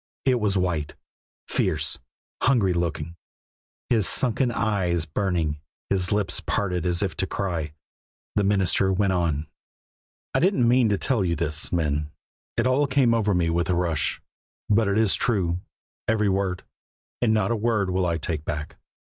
It 0.25 0.39
was 0.39 0.57
white, 0.57 0.95
fierce, 1.47 1.99
hungry 2.41 2.73
looking, 2.73 3.17
his 3.87 4.07
sunken 4.07 4.51
eyes 4.51 5.05
burning, 5.05 5.59
his 5.91 6.11
lips 6.11 6.39
parted 6.39 6.87
as 6.87 7.03
if 7.03 7.15
to 7.17 7.27
cry. 7.27 7.73
The 8.35 8.43
minister 8.43 8.91
went 8.91 9.13
on. 9.13 9.45
"I 10.33 10.39
didn't 10.39 10.67
mean 10.67 10.89
to 10.89 10.97
tell 10.97 11.23
you 11.23 11.35
this, 11.35 11.71
men; 11.71 12.09
it 12.57 12.65
all 12.65 12.87
came 12.87 13.13
over 13.13 13.35
me 13.35 13.51
with 13.51 13.69
a 13.69 13.75
rush; 13.75 14.19
but 14.69 14.87
it 14.87 14.97
is 14.97 15.13
true, 15.13 15.59
every 16.07 16.29
word, 16.29 16.63
and 17.21 17.31
not 17.31 17.51
a 17.51 17.55
word 17.55 17.91
will 17.91 18.07
I 18.07 18.17
take 18.17 18.43
back. 18.43 18.77